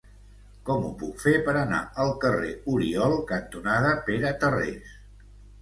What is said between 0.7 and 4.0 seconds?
ho puc fer per anar al carrer Oriol cantonada